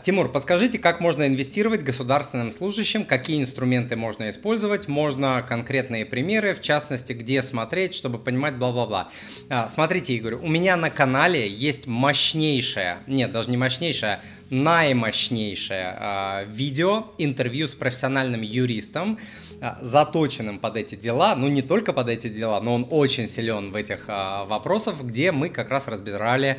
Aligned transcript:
Тимур, 0.00 0.30
подскажите, 0.30 0.78
как 0.78 1.00
можно 1.00 1.26
инвестировать 1.26 1.82
государственным 1.82 2.52
служащим, 2.52 3.04
какие 3.04 3.40
инструменты 3.40 3.96
можно 3.96 4.30
использовать, 4.30 4.86
можно 4.86 5.42
конкретные 5.42 6.06
примеры, 6.06 6.54
в 6.54 6.62
частности, 6.62 7.14
где 7.14 7.42
смотреть, 7.42 7.94
чтобы 7.94 8.20
понимать 8.20 8.54
бла-бла-бла. 8.58 9.10
А, 9.50 9.66
смотрите, 9.66 10.14
Игорь, 10.14 10.34
у 10.34 10.46
меня 10.46 10.76
на 10.76 10.90
канале 10.90 11.48
есть 11.48 11.88
мощнейшее, 11.88 12.98
нет, 13.08 13.32
даже 13.32 13.50
не 13.50 13.56
мощнейшее, 13.56 14.20
наимощнейшее 14.50 15.96
а, 15.98 16.44
видео, 16.44 17.06
интервью 17.18 17.66
с 17.66 17.74
профессиональным 17.74 18.42
юристом, 18.42 19.18
а, 19.60 19.80
заточенным 19.82 20.60
под 20.60 20.76
эти 20.76 20.94
дела, 20.94 21.34
ну 21.34 21.48
не 21.48 21.60
только 21.60 21.92
под 21.92 22.08
эти 22.08 22.28
дела, 22.28 22.60
но 22.60 22.76
он 22.76 22.86
очень 22.88 23.26
силен 23.26 23.72
в 23.72 23.74
этих 23.74 24.06
вопросах, 24.06 25.02
где 25.02 25.32
мы 25.32 25.48
как 25.48 25.70
раз 25.70 25.88
разбирали 25.88 26.58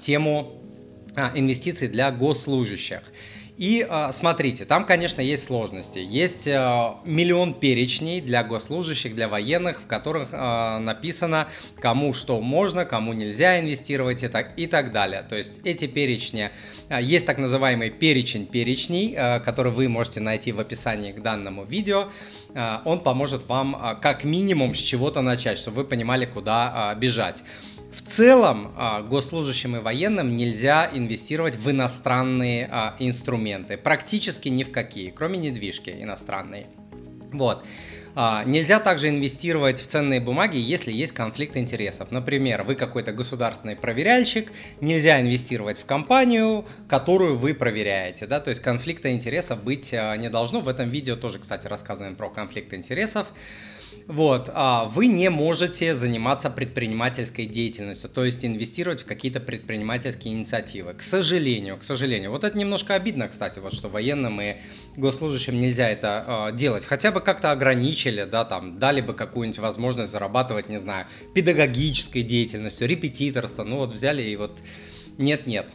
тему 0.00 0.67
а, 1.16 1.32
инвестиций 1.34 1.88
для 1.88 2.10
госслужащих. 2.10 3.02
И 3.58 3.84
э, 3.88 4.10
смотрите, 4.12 4.64
там, 4.64 4.86
конечно, 4.86 5.20
есть 5.20 5.42
сложности. 5.44 5.98
Есть 5.98 6.46
э, 6.46 6.92
миллион 7.04 7.54
перечней 7.54 8.20
для 8.20 8.44
госслужащих, 8.44 9.16
для 9.16 9.26
военных, 9.26 9.80
в 9.80 9.86
которых 9.86 10.28
э, 10.32 10.78
написано, 10.78 11.48
кому 11.80 12.12
что 12.12 12.40
можно, 12.40 12.84
кому 12.84 13.14
нельзя 13.14 13.58
инвестировать 13.58 14.22
и 14.22 14.28
так, 14.28 14.52
и 14.56 14.68
так 14.68 14.92
далее. 14.92 15.24
То 15.28 15.36
есть 15.36 15.58
эти 15.64 15.88
перечни, 15.88 16.50
есть 17.00 17.26
так 17.26 17.38
называемый 17.38 17.90
перечень 17.90 18.46
перечней, 18.46 19.40
который 19.40 19.72
вы 19.72 19.88
можете 19.88 20.20
найти 20.20 20.52
в 20.52 20.60
описании 20.60 21.10
к 21.10 21.20
данному 21.20 21.64
видео. 21.64 22.08
Он 22.84 23.00
поможет 23.00 23.46
вам 23.48 23.98
как 24.00 24.24
минимум 24.24 24.74
с 24.74 24.78
чего-то 24.78 25.20
начать, 25.20 25.58
чтобы 25.58 25.82
вы 25.82 25.84
понимали, 25.84 26.26
куда 26.26 26.94
бежать. 26.98 27.42
В 27.92 28.02
целом, 28.02 28.72
а, 28.76 29.02
госслужащим 29.02 29.76
и 29.76 29.80
военным 29.80 30.36
нельзя 30.36 30.90
инвестировать 30.92 31.56
в 31.56 31.70
иностранные 31.70 32.68
а, 32.70 32.96
инструменты. 32.98 33.78
Практически 33.78 34.48
ни 34.48 34.62
в 34.62 34.70
какие, 34.70 35.10
кроме 35.10 35.38
недвижки 35.38 35.90
иностранной. 35.90 36.66
Вот. 37.32 37.64
А, 38.14 38.44
нельзя 38.44 38.78
также 38.78 39.08
инвестировать 39.08 39.80
в 39.80 39.86
ценные 39.86 40.20
бумаги, 40.20 40.58
если 40.58 40.92
есть 40.92 41.12
конфликт 41.12 41.56
интересов. 41.56 42.10
Например, 42.10 42.62
вы 42.62 42.74
какой-то 42.74 43.12
государственный 43.12 43.76
проверяльщик, 43.76 44.52
нельзя 44.80 45.20
инвестировать 45.20 45.78
в 45.78 45.86
компанию, 45.86 46.66
которую 46.88 47.38
вы 47.38 47.54
проверяете. 47.54 48.26
Да? 48.26 48.40
То 48.40 48.50
есть 48.50 48.60
конфликта 48.60 49.12
интересов 49.12 49.62
быть 49.62 49.92
не 49.92 50.28
должно. 50.28 50.60
В 50.60 50.68
этом 50.68 50.90
видео 50.90 51.16
тоже, 51.16 51.38
кстати, 51.38 51.66
рассказываем 51.66 52.16
про 52.16 52.28
конфликт 52.28 52.74
интересов. 52.74 53.28
Вот, 54.06 54.50
а 54.54 54.84
вы 54.86 55.06
не 55.06 55.28
можете 55.28 55.94
заниматься 55.94 56.48
предпринимательской 56.48 57.46
деятельностью, 57.46 58.08
то 58.08 58.24
есть 58.24 58.44
инвестировать 58.44 59.02
в 59.02 59.06
какие-то 59.06 59.38
предпринимательские 59.40 60.34
инициативы. 60.34 60.94
К 60.94 61.02
сожалению, 61.02 61.76
к 61.76 61.82
сожалению. 61.82 62.30
Вот 62.30 62.44
это 62.44 62.56
немножко 62.56 62.94
обидно, 62.94 63.28
кстати, 63.28 63.58
вот 63.58 63.74
что 63.74 63.88
военным 63.88 64.40
и 64.40 64.56
госслужащим 64.96 65.60
нельзя 65.60 65.88
это 65.90 66.50
э, 66.52 66.56
делать. 66.56 66.86
Хотя 66.86 67.10
бы 67.10 67.20
как-то 67.20 67.52
ограничили, 67.52 68.24
да, 68.24 68.44
там, 68.44 68.78
дали 68.78 69.00
бы 69.00 69.14
какую-нибудь 69.14 69.58
возможность 69.58 70.10
зарабатывать, 70.10 70.68
не 70.68 70.78
знаю, 70.78 71.06
педагогической 71.34 72.22
деятельностью, 72.22 72.88
репетиторство. 72.88 73.64
Ну 73.64 73.76
вот 73.76 73.92
взяли 73.92 74.22
и 74.22 74.36
вот 74.36 74.58
нет-нет. 75.18 75.68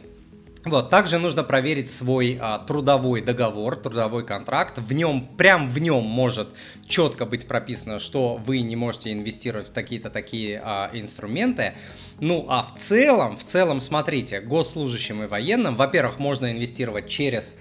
Вот, 0.64 0.88
также 0.88 1.18
нужно 1.18 1.44
проверить 1.44 1.90
свой 1.90 2.38
а, 2.40 2.58
трудовой 2.58 3.20
договор, 3.20 3.76
трудовой 3.76 4.24
контракт. 4.24 4.78
В 4.78 4.92
нем, 4.94 5.28
прям 5.36 5.70
в 5.70 5.78
нем 5.78 6.04
может 6.04 6.48
четко 6.86 7.26
быть 7.26 7.46
прописано, 7.46 7.98
что 7.98 8.36
вы 8.36 8.60
не 8.62 8.74
можете 8.74 9.12
инвестировать 9.12 9.68
в 9.68 9.72
такие-то 9.72 10.08
такие 10.08 10.62
а, 10.64 10.90
инструменты. 10.94 11.74
Ну, 12.18 12.46
а 12.48 12.62
в 12.62 12.80
целом, 12.80 13.36
в 13.36 13.44
целом, 13.44 13.82
смотрите, 13.82 14.40
госслужащим 14.40 15.22
и 15.22 15.26
военным, 15.26 15.76
во-первых, 15.76 16.18
можно 16.18 16.50
инвестировать 16.50 17.10
через 17.10 17.56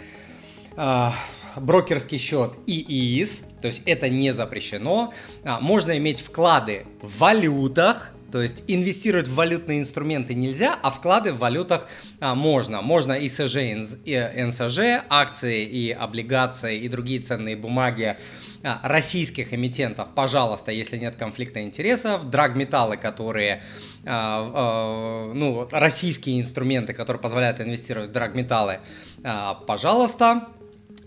а, 0.78 1.16
брокерский 1.58 2.17
счет 2.17 2.54
ИИС, 2.67 3.44
то 3.62 3.67
есть 3.67 3.82
это 3.86 4.08
не 4.08 4.32
запрещено. 4.32 5.14
А, 5.44 5.60
можно 5.60 5.98
иметь 5.98 6.22
вклады 6.22 6.86
в 7.02 7.20
валютах, 7.20 8.14
то 8.33 8.42
есть 8.42 8.64
инвестировать 8.66 9.27
в 9.27 9.36
валютные 9.36 9.80
инструменты 9.80 10.33
нельзя, 10.33 10.76
а 10.82 10.89
вклады 10.89 11.33
в 11.33 11.38
валютах 11.38 11.86
а, 12.20 12.33
можно. 12.33 12.82
Можно 12.82 13.14
и 13.14 13.30
СЖ, 13.30 13.58
и 14.05 14.32
НСЖ, 14.36 15.05
акции 15.08 15.64
и 15.64 15.92
облигации 15.92 16.80
и 16.80 16.88
другие 16.88 17.21
ценные 17.21 17.55
бумаги 17.55 18.17
а, 18.64 18.80
российских 18.82 19.54
эмитентов, 19.54 20.08
пожалуйста, 20.16 20.71
если 20.71 20.98
нет 20.98 21.16
конфликта 21.16 21.61
интересов, 21.61 22.27
драгметаллы, 22.32 22.98
которые, 22.98 23.61
а, 24.04 25.30
а, 25.30 25.33
ну, 25.36 25.67
российские 25.71 26.42
инструменты, 26.42 26.94
которые 26.94 27.21
позволяют 27.21 27.60
инвестировать 27.60 28.10
в 28.10 28.14
драгметаллы, 28.14 28.80
а, 29.23 29.54
пожалуйста, 29.54 30.48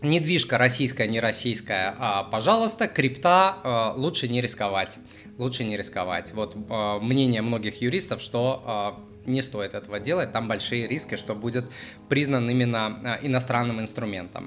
Недвижка 0.02 0.58
российская, 0.58 1.08
не 1.08 1.20
российская, 1.20 1.96
а, 1.98 2.24
пожалуйста, 2.24 2.86
крипта 2.86 3.56
а, 3.62 3.94
лучше 3.96 4.28
не 4.28 4.40
рисковать. 4.40 4.98
Лучше 5.38 5.64
не 5.64 5.76
рисковать. 5.76 6.32
Вот 6.34 6.54
а, 6.68 6.98
мнение 6.98 7.40
многих 7.40 7.80
юристов, 7.80 8.20
что 8.20 8.62
а, 8.66 9.00
не 9.26 9.42
стоит 9.42 9.74
этого 9.74 9.98
делать, 9.98 10.32
там 10.32 10.48
большие 10.48 10.86
риски, 10.86 11.16
что 11.16 11.34
будет 11.34 11.68
признан 12.08 12.48
именно 12.48 12.86
а, 12.86 13.18
иностранным 13.22 13.80
инструментом. 13.80 14.44